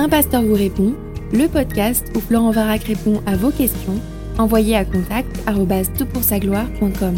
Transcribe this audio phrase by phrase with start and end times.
[0.00, 0.94] Un pasteur vous répond,
[1.32, 4.00] le podcast où Florent Varac répond à vos questions,
[4.38, 5.28] envoyez à contact
[6.40, 7.16] gloire.com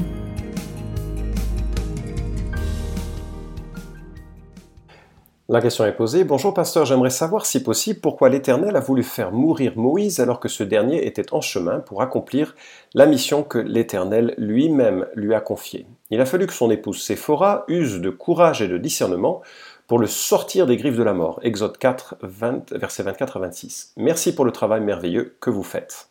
[5.50, 6.22] La question est posée.
[6.22, 10.48] Bonjour pasteur, j'aimerais savoir si possible pourquoi l'Éternel a voulu faire mourir Moïse alors que
[10.48, 12.54] ce dernier était en chemin pour accomplir
[12.94, 15.86] la mission que l'Éternel lui-même lui a confiée.
[16.10, 19.42] Il a fallu que son épouse Séphora use de courage et de discernement
[19.90, 21.40] pour le sortir des griffes de la mort.
[21.42, 23.94] Exode 4, 20, versets 24 à 26.
[23.96, 26.10] Merci pour le travail merveilleux que vous faites.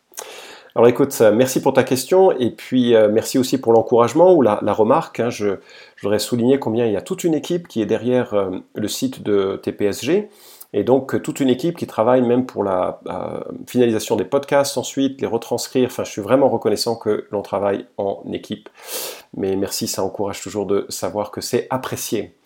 [0.74, 4.42] Alors écoute, euh, merci pour ta question et puis euh, merci aussi pour l'encouragement ou
[4.42, 5.20] la, remarque.
[5.20, 5.30] Hein.
[5.30, 5.60] je,
[6.02, 9.22] voudrais souligner combien il y a toute une équipe qui est derrière euh, le site
[9.22, 10.28] de TPSG
[10.74, 13.00] et donc toute une équipe qui travaille même pour la
[13.66, 15.86] finalisation des podcasts ensuite, les retranscrire.
[15.86, 18.68] Enfin, je suis vraiment reconnaissant que l'on travaille en équipe.
[19.34, 22.36] Mais merci, ça encourage toujours de savoir que c'est apprécié.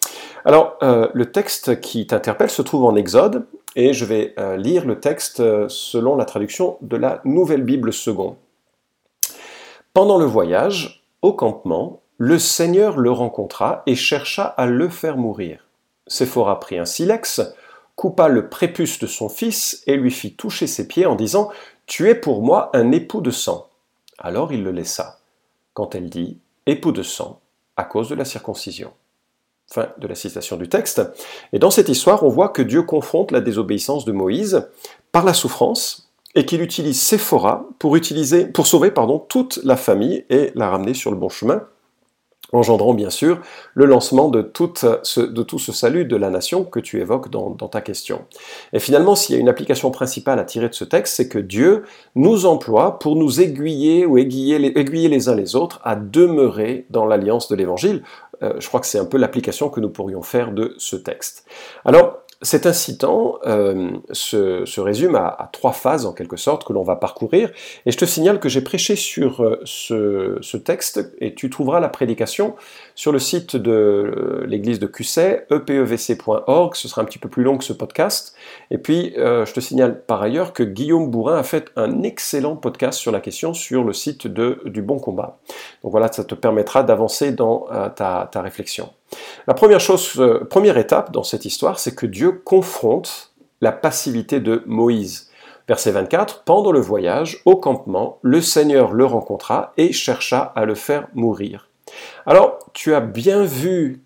[0.44, 5.00] Alors, le texte qui t'interpelle se trouve en Exode, et je vais euh, lire le
[5.00, 8.36] texte euh, selon la traduction de la Nouvelle Bible seconde.
[9.92, 15.66] Pendant le voyage, au campement, le Seigneur le rencontra et chercha à le faire mourir.
[16.06, 17.40] Séphora prit un silex,
[17.96, 21.50] coupa le prépuce de son fils et lui fit toucher ses pieds en disant
[21.86, 23.68] Tu es pour moi un époux de sang.
[24.18, 25.18] Alors il le laissa.
[25.72, 27.40] Quand elle dit Époux de sang,
[27.76, 28.92] à cause de la circoncision.
[29.66, 31.02] Fin de la citation du texte.
[31.52, 34.68] Et dans cette histoire, on voit que Dieu confronte la désobéissance de Moïse
[35.10, 38.92] par la souffrance et qu'il utilise Séphora pour, utiliser, pour sauver
[39.28, 41.62] toute la famille et la ramener sur le bon chemin
[42.54, 43.40] engendrant bien sûr
[43.74, 48.22] le lancement de tout, ce, salut de la nation que tu évoques dans, ta question.
[48.72, 51.38] Et finalement, s'il y a une application principale à tirer de ce texte, c'est que
[51.38, 57.06] Dieu nous emploie pour nous aiguiller ou aiguiller les uns les autres à demeurer dans
[57.06, 58.02] l'alliance de l'Évangile.
[58.42, 61.46] Euh, je crois que c'est un peu l'application que nous pourrions faire de ce texte.
[61.84, 66.96] Alors, cet incitant euh, se, résume à, trois phases en quelque sorte que l'on va
[66.96, 67.50] parcourir.
[67.86, 71.88] Et je te signale que j'ai prêché sur euh, ce, texte et tu trouveras la
[71.88, 72.54] prédication
[72.94, 76.74] sur le site de euh, l'église de Cusset, epevc.org.
[76.74, 78.34] Ce sera un petit peu plus long que ce podcast.
[78.70, 82.98] Et puis, je te signale par ailleurs que Guillaume Bourrin a fait un excellent podcast
[82.98, 85.38] sur la question sur le site de, du Bon Combat.
[85.84, 88.90] Donc voilà, ça te permettra d'avancer dans ta réflexion.
[89.46, 94.40] La première chose, euh, première étape dans cette histoire, c'est que Dieu confronte la passivité
[94.40, 95.30] de Moïse.
[95.68, 100.74] Verset 24, Pendant le voyage, au campement, le Seigneur le rencontra et chercha à le
[100.74, 101.68] faire mourir.
[102.26, 104.02] Alors, tu as bien vu,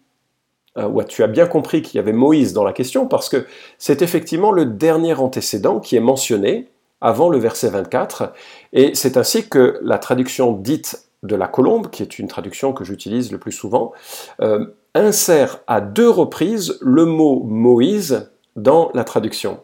[0.76, 3.46] euh, ou tu as bien compris qu'il y avait Moïse dans la question, parce que
[3.78, 6.68] c'est effectivement le dernier antécédent qui est mentionné
[7.00, 8.32] avant le verset 24,
[8.72, 12.84] et c'est ainsi que la traduction dite de la colombe, qui est une traduction que
[12.84, 13.92] j'utilise le plus souvent,
[14.40, 19.60] euh, insère à deux reprises le mot Moïse dans la traduction.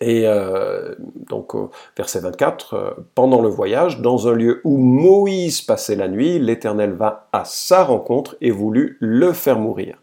[0.00, 0.94] Et euh,
[1.28, 1.52] donc,
[1.96, 6.92] verset 24, euh, pendant le voyage, dans un lieu où Moïse passait la nuit, l'Éternel
[6.92, 9.98] va à sa rencontre et voulut le faire mourir.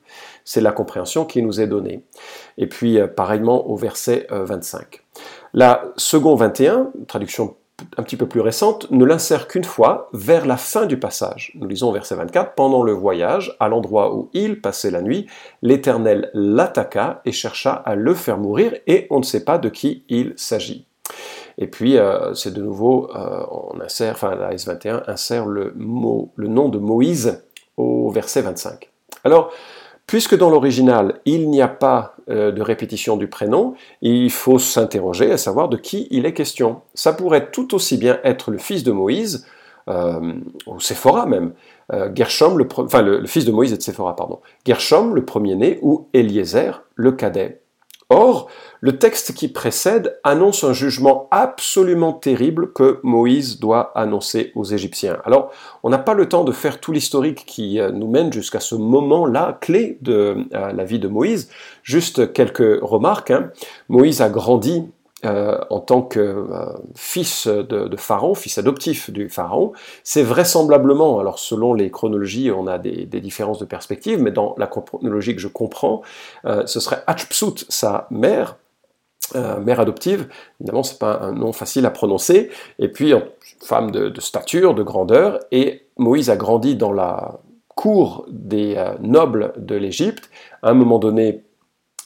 [0.46, 2.04] C'est la compréhension qui nous est donnée.
[2.58, 5.02] Et puis, pareillement au verset 25.
[5.54, 7.56] La seconde 21, traduction
[7.98, 11.52] un petit peu plus récente, ne l'insère qu'une fois vers la fin du passage.
[11.56, 15.28] Nous lisons verset 24, Pendant le voyage, à l'endroit où il passait la nuit,
[15.62, 20.04] l'Éternel l'attaqua et chercha à le faire mourir, et on ne sait pas de qui
[20.10, 20.86] il s'agit.
[21.58, 26.32] Et puis, euh, c'est de nouveau, euh, on insère, enfin, la S21 insère le, mot,
[26.36, 27.44] le nom de Moïse
[27.76, 28.90] au verset 25.
[29.24, 29.52] Alors,
[30.10, 35.32] Puisque dans l'original, il n'y a pas euh, de répétition du prénom, il faut s'interroger
[35.32, 36.82] à savoir de qui il est question.
[36.96, 39.46] Ça pourrait tout aussi bien être le fils de Moïse,
[39.88, 40.34] euh,
[40.66, 41.52] ou Séphora même,
[41.94, 45.78] euh, Gershom, le, enfin le, fils de Moïse et de Séphora, pardon, Gershom, le premier-né,
[45.84, 47.62] ou Eliezer, le cadet.
[48.12, 48.50] Or,
[48.82, 55.20] le texte qui précède annonce un jugement absolument terrible que Moïse doit annoncer aux Égyptiens.
[55.26, 55.52] Alors,
[55.84, 58.74] on n'a pas le temps de faire tout l'historique qui euh, nous mène jusqu'à ce
[58.74, 61.52] moment-là clé de euh, la vie de Moïse.
[61.84, 63.30] Juste quelques remarques.
[63.30, 63.52] Hein.
[63.90, 64.90] Moïse a grandi
[65.26, 69.74] euh, en tant que euh, fils de, Pharaon, fils adoptif du Pharaon,
[70.06, 74.68] c'est vraisemblablement, alors selon les chronologies, on a des, différences de perspective, mais dans la
[74.68, 76.04] chronologie que je comprends,
[76.46, 78.58] euh, ce serait Hatshepsut, sa mère,
[79.36, 80.28] mère adoptive,
[80.60, 82.50] évidemment c'est pas un nom facile à prononcer,
[82.80, 83.14] et puis
[83.62, 87.40] femme de, de, stature, de grandeur, et Moïse a grandi dans la
[87.76, 90.32] cour des nobles de l'Égypte.
[90.64, 91.44] À un moment donné,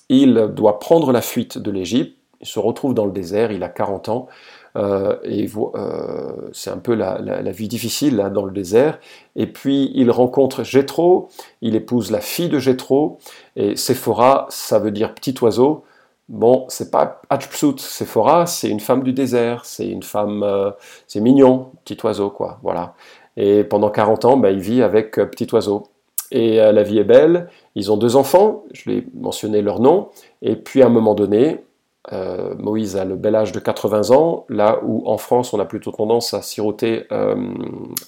[0.10, 3.70] il doit prendre la fuite de l'Égypte il se retrouve dans le désert, il a
[3.70, 4.28] 40 ans,
[4.76, 9.00] euh, et euh, c'est un peu la, vie difficile là, dans le désert.
[9.38, 11.30] Et puis il rencontre Jéthro,
[11.62, 13.18] il épouse la fille de Jéthro,
[13.56, 15.86] et Séphora, ça veut dire petit oiseau.
[16.28, 20.72] Bon, c'est pas Hatshepsut, Sephora, c'est une femme du désert, c'est une femme, euh,
[21.08, 22.96] c'est mignon, petit oiseau, quoi, voilà.
[23.38, 25.84] Et pendant 40 ans, bah, il vit avec euh, petit oiseau.
[26.32, 30.10] Et la vie est belle, ils ont deux enfants, je l'ai mentionné leur nom,
[30.42, 31.64] et puis à un moment donné,
[32.12, 35.92] Moïse a le bel âge de 80 ans, là où en France on a plutôt
[35.92, 37.08] tendance à siroter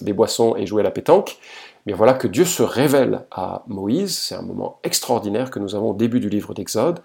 [0.02, 1.38] des boissons et jouer à la pétanque.
[1.86, 5.90] Mais voilà que Dieu se révèle à Moïse, c'est un moment extraordinaire que nous avons
[5.90, 6.98] au début du livre d'Exode.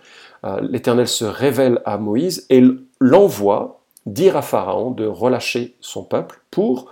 [0.44, 2.64] Euh, L'Éternel se révèle à Moïse et
[3.00, 6.92] l'envoie dire à Pharaon de relâcher son peuple pour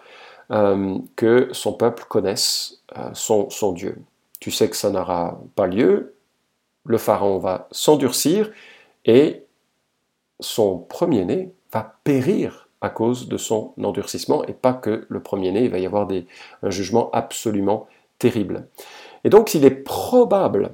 [0.51, 3.97] euh, que son peuple connaisse euh, son Dieu.
[4.39, 6.13] Tu sais que ça n'aura pas lieu,
[6.85, 8.51] le Pharaon va s'endurcir
[9.05, 9.43] et
[10.39, 15.69] son premier-né va périr à cause de son endurcissement, et pas que le premier-né, il
[15.69, 16.07] va y avoir
[16.63, 17.87] un jugement absolument
[18.19, 18.67] terrible.
[19.23, 20.71] Et donc il est probable,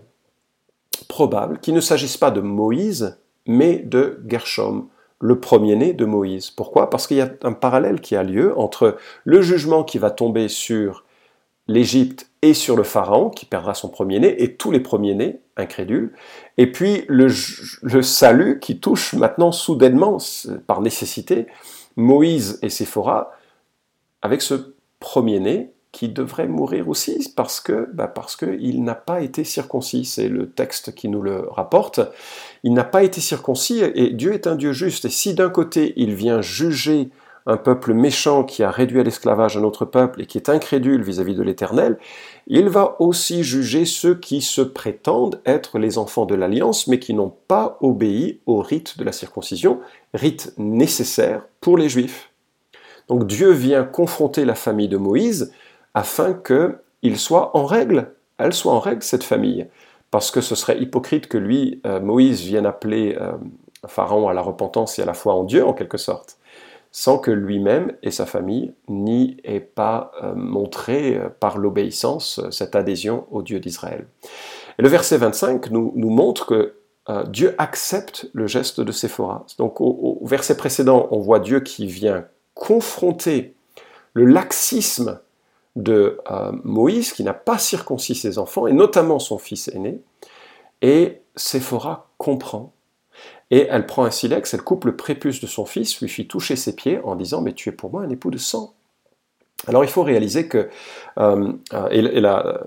[1.07, 3.17] probable qu'il ne s'agisse pas de Moïse,
[3.47, 4.87] mais de Gershom,
[5.19, 6.51] le premier-né de Moïse.
[6.51, 6.89] Pourquoi?
[6.89, 10.47] Parce qu'il y a un parallèle qui a lieu entre le jugement qui va tomber
[10.47, 11.04] sur
[11.67, 16.13] l'Égypte et sur le Pharaon, qui perdra son premier-né, et tous les premiers-nés incrédules,
[16.57, 17.29] et puis le,
[18.01, 20.17] salut qui touche maintenant soudainement,
[20.67, 21.47] par nécessité,
[21.95, 23.31] Moïse et Séphora,
[24.21, 29.45] avec ce premier-né qui devrait mourir aussi parce que bah parce qu'il n'a pas été
[29.45, 30.03] circoncis.
[30.03, 32.01] C'est le texte qui nous le rapporte.
[32.63, 35.05] Il n'a pas été circoncis et Dieu est un Dieu juste.
[35.05, 37.11] Et si d'un côté il vient juger
[37.47, 41.03] un peuple méchant qui a réduit à l'esclavage un autre peuple et qui est incrédule
[41.03, 41.97] vis-à-vis de l'Éternel,
[42.47, 47.13] il va aussi juger ceux qui se prétendent être les enfants de l'Alliance, mais qui
[47.13, 49.79] n'ont pas obéi au rite de la circoncision,
[50.13, 52.31] rite nécessaire pour les Juifs.
[53.07, 55.53] Donc Dieu vient confronter la famille de Moïse
[55.93, 59.67] afin qu'il soit en règle, elle soit en règle, cette famille.
[60.09, 63.33] Parce que ce serait hypocrite que lui, euh, Moïse, vienne appeler euh,
[63.85, 66.37] Pharaon à la repentance et à la foi en Dieu, en quelque sorte
[66.97, 72.51] sans que lui-même et sa famille n'y aient pas euh, montré euh, par l'obéissance euh,
[72.51, 74.07] cette adhésion au Dieu d'Israël.
[74.79, 76.75] Et le verset 25 nous, montre que
[77.27, 79.45] Dieu accepte le geste de Séphora.
[79.57, 83.55] Donc au, verset précédent, on voit Dieu qui vient confronter
[84.13, 85.19] le laxisme
[85.75, 86.17] de
[86.63, 90.01] Moïse, qui n'a pas circoncis ses enfants, et notamment son fils aîné,
[90.81, 92.73] et Séphora comprend
[93.51, 96.55] et elle prend un silex, elle coupe le prépuce de son fils, lui fit toucher
[96.55, 98.73] ses pieds en disant Mais tu es pour moi un époux de sang.
[99.67, 100.69] Alors il faut réaliser que,
[101.17, 101.53] euh,
[101.89, 102.61] et, la,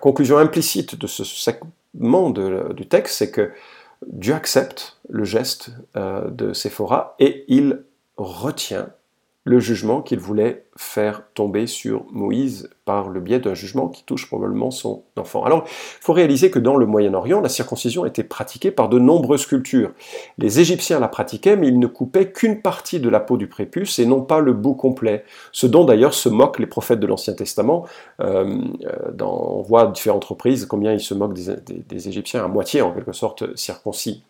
[0.00, 3.52] conclusion implicite de ce segment du texte, c'est que
[4.06, 7.84] Dieu accepte le geste euh, de Séphora et il
[8.16, 8.90] retient
[9.44, 14.26] le jugement qu'il voulait faire tomber sur Moïse par le biais d'un jugement qui touche
[14.26, 15.44] probablement son enfant.
[15.44, 19.46] Alors, il faut réaliser que dans le Moyen-Orient, la circoncision était pratiquée par de nombreuses
[19.46, 19.92] cultures.
[20.38, 23.98] Les Égyptiens la pratiquaient, mais ils ne coupaient qu'une partie de la peau du prépuce
[23.98, 27.34] et non pas le bout complet, ce dont d'ailleurs se moquent les prophètes de l'Ancien
[27.34, 27.84] Testament.
[28.20, 28.58] Euh,
[29.12, 32.80] dans, on voit à différentes reprises combien ils se moquent des, des Égyptiens à moitié,
[32.80, 34.24] en quelque sorte, circoncis.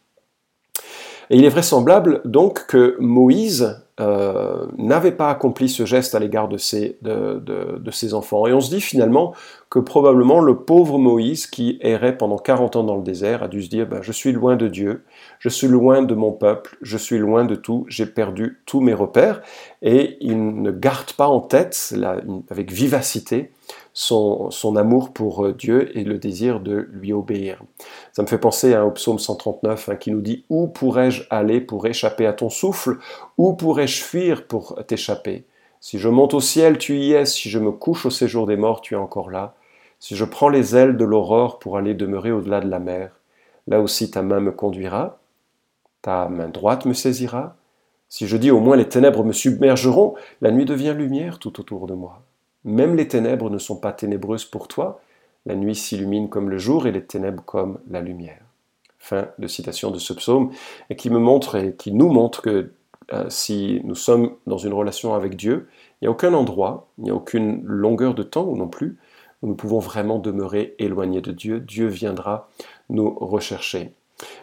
[1.30, 6.48] Et il est vraisemblable donc que Moïse euh, n'avait pas accompli ce geste à l'égard
[6.48, 8.46] de ses, de, de, ses enfants.
[8.48, 9.34] Et on se dit finalement
[9.70, 13.62] que probablement le pauvre Moïse qui errait pendant 40 ans dans le désert a dû
[13.62, 15.04] se dire ben, je suis loin de Dieu,
[15.38, 18.94] je suis loin de mon peuple, je suis loin de tout, j'ai perdu tous mes
[18.94, 19.42] repères.
[19.82, 21.94] Et il ne garde pas en tête,
[22.50, 23.52] avec vivacité,
[23.92, 27.62] son, son, amour pour euh, Dieu et le désir de lui obéir.
[28.12, 31.60] Ça me fait penser à, au psaume 139 hein, qui nous dit Où pourrais-je aller
[31.60, 32.98] pour échapper à ton souffle?
[33.38, 33.54] Où
[33.86, 35.44] fuir pour t'échapper?
[35.80, 37.26] Si je monte au ciel, tu y es.
[37.26, 39.54] Si je me couche au séjour des morts, tu es encore là.
[40.00, 43.10] Si je prends les ailes de l'aurore pour aller demeurer au-delà de la mer,
[43.66, 45.18] là aussi ta main me conduira,
[46.02, 47.56] ta main droite me saisira.
[48.08, 51.86] Si je dis au moins les ténèbres me submergeront, la nuit devient lumière tout autour
[51.86, 52.22] de moi.
[52.64, 55.00] Même les ténèbres ne sont pas ténébreuses pour toi,
[55.46, 58.40] la nuit s'illumine comme le jour et les ténèbres comme la lumière.
[58.98, 60.50] Fin de citation de ce psaume,
[60.96, 62.72] qui me montre et qui nous montre que
[63.12, 65.68] euh, si nous sommes dans une relation avec Dieu,
[66.00, 68.98] il n'y a aucun endroit, il n'y a aucune longueur de temps non plus
[69.42, 71.60] où nous pouvons vraiment demeurer éloignés de Dieu.
[71.60, 72.48] Dieu viendra
[72.88, 73.92] nous rechercher.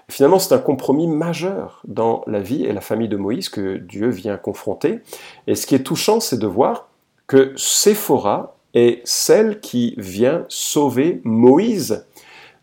[0.09, 4.09] finalement, c'est un compromis majeur dans la vie et la famille de Moïse que Dieu
[4.09, 4.99] vient confronter.
[5.47, 6.89] Et ce qui est touchant, c'est de voir
[7.25, 12.05] que Séphora est celle qui vient sauver Moïse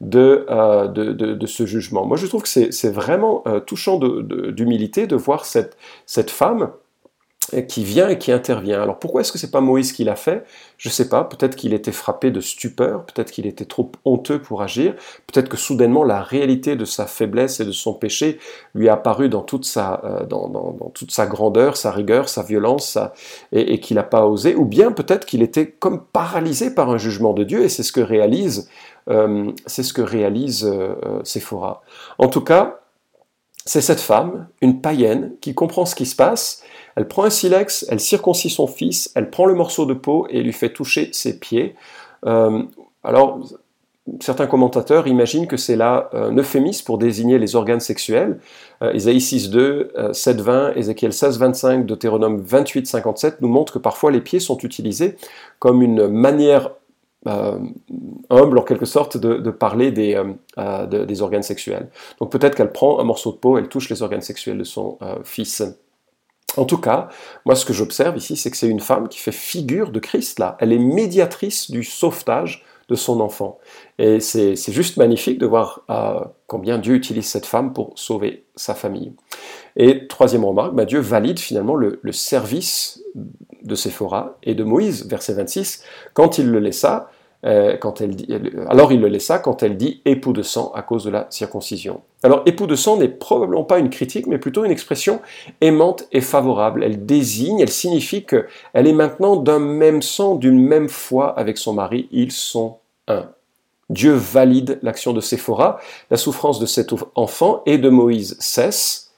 [0.01, 2.07] de, euh, de, ce jugement.
[2.07, 6.71] Moi, je trouve que c'est vraiment euh, touchant d'humilité de, voir cette femme
[7.67, 8.83] qui vient et qui intervient.
[8.83, 10.45] Alors pourquoi est-ce que c'est pas Moïse qui l'a fait?
[10.77, 11.25] Je sais pas.
[11.25, 13.05] Peut-être qu'il était frappé de stupeur.
[13.05, 14.95] Peut-être qu'il était trop honteux pour agir.
[15.27, 18.39] Peut-être que soudainement la réalité de sa faiblesse et de son péché
[18.75, 22.99] lui a apparu dans toute sa, euh, dans, toute sa grandeur, sa rigueur, sa violence,
[23.53, 24.55] et, qu'il n'a pas osé.
[24.55, 27.65] Ou bien peut-être qu'il était comme paralysé par un jugement de Dieu.
[27.65, 28.69] Et c'est ce que réalise,
[29.09, 31.83] euh, ce que réalise euh, Séphora.
[32.19, 32.81] En tout cas,
[33.69, 36.63] c'est cette femme, une païenne, qui comprend ce qui se passe
[36.99, 40.43] elle prend un silex, elle circoncit son fils, elle prend le morceau de peau et
[40.43, 41.77] lui fait toucher ses pieds.
[42.27, 42.65] Euh,
[43.05, 43.39] alors,
[44.19, 48.41] certains commentateurs imaginent que c'est là un euphémisme pour désigner les organes sexuels.
[48.83, 54.41] Euh, Isaïe 6.2, euh, 7.20, Ézéchiel 16.25, Deutéronome 28.57 nous montrent que parfois les pieds
[54.41, 55.15] sont utilisés
[55.61, 56.73] comme une manière
[57.27, 61.91] humble en quelque sorte de, parler des, organes sexuels.
[62.19, 64.99] Donc peut-être qu'elle prend un morceau de peau, elle touche les organes sexuels de son
[65.25, 65.63] fils.
[66.59, 67.09] En tout cas,
[67.45, 70.39] moi ce que j'observe ici, c'est que c'est une femme qui fait figure de Christ
[70.39, 70.57] là.
[70.61, 73.59] Elle est médiatrice du sauvetage de son enfant.
[73.99, 78.75] Et c'est juste magnifique de voir euh, combien Dieu utilise cette femme pour sauver sa
[78.75, 79.13] famille.
[79.77, 83.03] Et troisième remarque, bah, Dieu valide finalement le, le service
[83.63, 85.85] de Séphora et de Moïse, verset 26,
[86.15, 87.11] quand il le laissa,
[87.45, 88.27] euh, dit,
[88.69, 92.01] alors il le laissa quand elle dit époux de sang à cause de la circoncision.
[92.25, 95.21] Alors époux de sang n'est probablement pas une critique, mais plutôt une expression
[95.61, 96.83] aimante et favorable.
[96.83, 101.75] Elle désigne, elle signifie qu'elle est maintenant d'un même sang, d'une même foi avec son
[101.75, 102.09] mari.
[102.11, 103.27] Ils sont un.
[103.89, 105.79] Dieu valide l'action de Séphora,
[106.11, 109.15] la souffrance de cet enfant et de Moïse cesse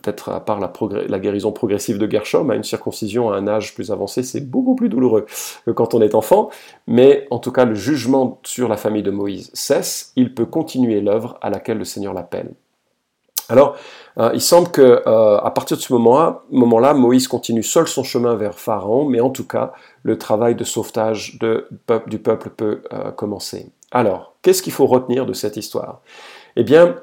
[0.00, 3.90] peut-être à part la, guérison progressive de Gershom, à une circoncision à un âge plus
[3.90, 5.26] avancé, c'est beaucoup plus douloureux
[5.66, 6.50] que quand on est enfant,
[6.86, 11.00] mais en tout cas le jugement sur la famille de Moïse cesse, il peut continuer
[11.00, 12.52] l'œuvre à laquelle le Seigneur l'appelle.
[13.50, 13.76] Alors,
[14.18, 18.04] euh, il semble que euh, à partir de ce moment-là, moment Moïse continue seul son
[18.04, 19.72] chemin vers Pharaon, mais en tout cas,
[20.04, 21.38] le travail de sauvetage
[22.06, 23.70] du peuple peut euh, commencer.
[23.90, 26.00] Alors, qu'est-ce qu'il faut retenir de cette histoire?
[26.56, 26.96] Eh bien,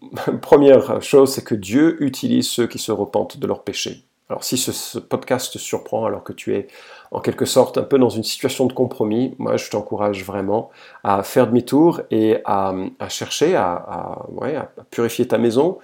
[0.42, 4.04] première chose, c'est que Dieu utilise ceux qui se repentent de leurs péchés.
[4.30, 6.68] Alors si ce, podcast te surprend alors que tu es
[7.10, 10.70] en quelque sorte un peu dans une situation de compromis, moi je t'encourage vraiment
[11.02, 12.72] à faire demi-tour et à,
[13.08, 14.24] chercher à,
[14.92, 15.78] purifier ta maison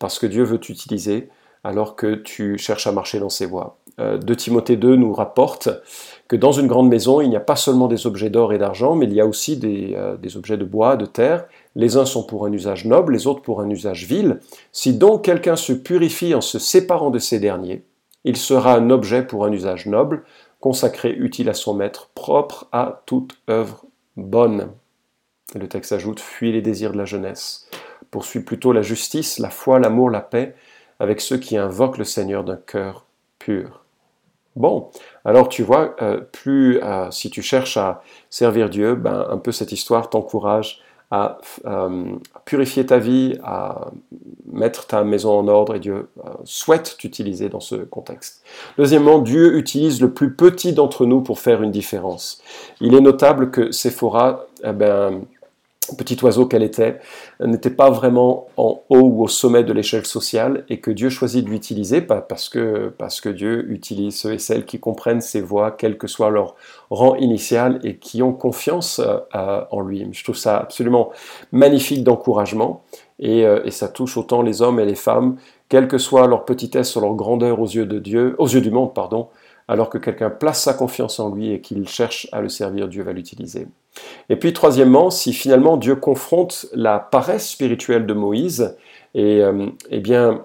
[0.00, 1.28] parce que Dieu veut t'utiliser
[1.62, 3.78] alors que tu cherches à marcher dans ses voies.
[4.00, 5.68] Euh, de Timothée 2 nous rapporte
[6.26, 8.96] que dans une grande maison, il n'y a pas seulement des objets d'or et d'argent,
[8.96, 12.04] mais il y a aussi des, euh, des objets de bois, de terre, les uns
[12.04, 14.40] sont pour un usage noble, les autres pour un usage vil.
[14.72, 17.84] Si donc quelqu'un se purifie en se séparant de ces derniers,
[18.24, 20.24] il sera un objet pour un usage noble,
[20.60, 23.84] consacré, utile à son maître, propre à toute œuvre
[24.16, 24.70] bonne.
[25.54, 27.68] le texte ajoute Fuis les désirs de la jeunesse.
[28.10, 30.54] Poursuis plutôt la justice, la foi, l'amour, la paix,
[31.00, 33.06] avec ceux qui invoquent le Seigneur d'un cœur
[33.38, 33.82] pur.
[34.54, 34.90] Bon,
[35.24, 39.50] alors tu vois, euh, plus euh, si tu cherches à servir Dieu, ben, un peu
[39.50, 40.82] cette histoire t'encourage
[41.12, 41.36] à
[42.46, 43.90] purifier ta vie, à
[44.50, 48.42] mettre ta maison en ordre et Dieu euh, souhaite t'utiliser dans ce contexte.
[48.78, 52.40] Deuxièmement, Dieu utilise le plus petit d'entre nous pour faire une différence.
[52.80, 55.20] Il est notable que Sephora, eh ben,
[55.98, 57.00] petit oiseau qu'elle était,
[57.44, 61.44] n'était pas vraiment en haut ou au sommet de l'échelle sociale et que Dieu choisit
[61.44, 65.72] de l'utiliser parce que, parce que Dieu utilise ceux et celles qui comprennent ses voix,
[65.72, 66.54] quel que soit leur
[66.90, 70.06] rang initial et qui ont confiance euh, en lui.
[70.12, 71.10] Je trouve ça absolument
[71.50, 72.82] magnifique d'encouragement
[73.18, 75.36] et, euh, et, ça touche autant les hommes et les femmes,
[75.68, 77.88] quelle que soit leur petitesse ou leur grandeur aux yeux
[78.38, 79.28] aux yeux du monde, pardon,
[79.68, 83.02] alors que quelqu'un place sa confiance en lui et qu'il cherche à le servir, Dieu
[83.02, 83.66] va l'utiliser.
[84.28, 88.76] Et puis troisièmement, si finalement Dieu confronte la paresse spirituelle de Moïse,
[89.14, 90.44] et, euh, eh bien,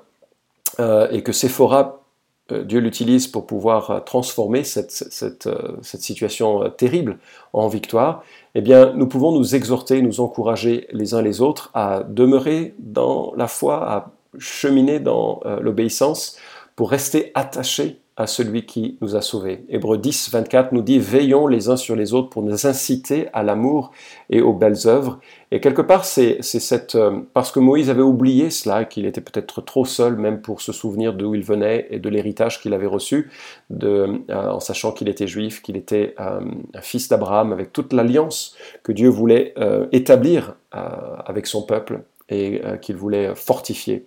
[0.79, 2.03] euh, et que Séphora,
[2.51, 5.49] euh, Dieu l'utilise pour pouvoir transformer cette, cette,
[5.81, 7.19] cette, situation terrible
[7.53, 8.23] en victoire,
[8.55, 13.33] eh bien, nous pouvons nous exhorter, nous encourager les uns les autres à demeurer dans
[13.37, 16.37] la foi, à cheminer dans l'obéissance
[16.75, 19.63] pour rester attachés à celui qui nous a sauvés.
[19.69, 23.43] Hébreu 10, 24 nous dit Veillons les uns sur les autres pour nous inciter à
[23.43, 23.91] l'amour
[24.31, 25.19] et aux belles œuvres.
[25.51, 26.95] Et quelque part, c'est cette.
[26.95, 30.71] Euh, parce que Moïse avait oublié cela, qu'il était peut-être trop seul, même pour se
[30.71, 33.29] souvenir d'où il venait et de l'héritage qu'il avait reçu,
[33.69, 36.41] de, euh, en sachant qu'il était juif, qu'il était euh,
[36.81, 39.53] fils d'Abraham, avec toute l'alliance que Dieu voulait
[39.91, 44.05] établir avec son peuple et qu'il voulait fortifier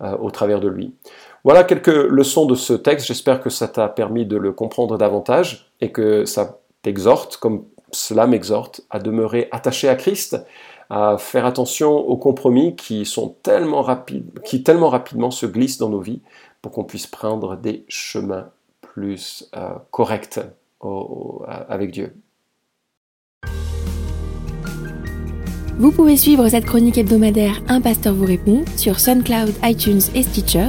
[0.00, 0.94] au travers de lui.
[1.44, 3.06] Voilà quelques leçons de ce texte.
[3.06, 8.26] J'espère que ça t'a permis de le comprendre davantage et que ça t'exhorte, comme cela
[8.26, 10.36] m'exhorte, à demeurer attaché à Christ,
[10.90, 15.88] à faire attention aux compromis qui sont tellement rapides, qui tellement rapidement se glissent dans
[15.88, 16.20] nos vies
[16.60, 18.50] pour qu'on puisse prendre des chemins
[18.82, 20.40] plus euh, corrects
[21.68, 22.14] avec Dieu.
[25.78, 30.68] Vous pouvez suivre cette chronique hebdomadaire Un pasteur vous répond sur SoundCloud, iTunes et Stitcher.